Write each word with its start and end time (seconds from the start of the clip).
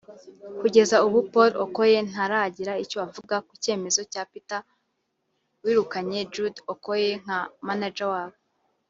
Kugeza 0.61 0.95
ubu 1.05 1.19
Paul 1.31 1.51
Okoye 1.65 1.97
ntaragira 2.09 2.73
icyo 2.83 2.97
avuga 3.05 3.35
ku 3.47 3.53
cyemezo 3.63 4.01
cya 4.11 4.23
Peter 4.31 4.61
wirukanye 5.63 6.19
Jude 6.33 6.61
Okoye 6.73 7.11
nka 7.23 7.39
manager 7.67 8.09
wabo 8.13 8.37